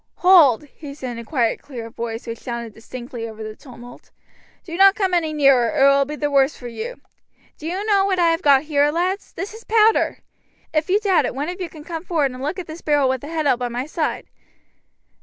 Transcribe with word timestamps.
"Hold!" 0.15 0.63
he 0.63 0.95
said 0.95 1.11
in 1.11 1.17
a 1.19 1.23
quiet, 1.23 1.59
clear 1.61 1.91
voice, 1.91 2.25
which 2.25 2.39
sounded 2.39 2.73
distinctly 2.73 3.27
over 3.29 3.43
the 3.43 3.55
tumult. 3.55 4.09
"Do 4.63 4.75
not 4.75 4.95
come 4.95 5.13
any 5.13 5.31
nearer, 5.31 5.69
or 5.69 5.79
it 5.79 5.89
will 5.95 6.05
be 6.05 6.15
the 6.15 6.31
worse 6.31 6.57
for 6.57 6.67
you. 6.67 6.99
Do 7.59 7.67
you 7.67 7.85
know 7.85 8.03
what 8.05 8.17
I 8.17 8.31
have 8.31 8.41
got 8.41 8.63
here, 8.63 8.89
lads? 8.91 9.31
This 9.33 9.53
is 9.53 9.63
powder. 9.63 10.17
If 10.73 10.89
you 10.89 10.99
doubt 10.99 11.25
it, 11.27 11.35
one 11.35 11.49
of 11.49 11.61
you 11.61 11.69
can 11.69 11.83
come 11.83 12.03
forward 12.03 12.31
and 12.31 12.41
look 12.41 12.57
at 12.57 12.65
this 12.65 12.81
barrel 12.81 13.09
with 13.09 13.21
the 13.21 13.27
head 13.27 13.45
out 13.45 13.59
by 13.59 13.67
my 13.67 13.85
side. 13.85 14.25